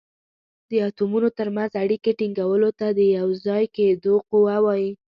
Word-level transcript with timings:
د 0.69 0.71
اتومونو 0.87 1.27
تر 1.37 1.47
منځ 1.55 1.71
اړیکې 1.83 2.11
ټینګولو 2.19 2.69
ته 2.79 2.87
د 2.97 2.99
یو 3.17 3.27
ځای 3.45 3.63
کیدو 3.75 4.13
قوه 4.29 4.57
وايي. 4.65 4.91